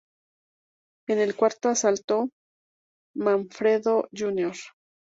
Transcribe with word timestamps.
En 1.07 1.19
el 1.19 1.35
cuarto 1.35 1.69
asalto, 1.69 2.27
Manfredo, 3.15 4.07
Jr. 4.11 4.55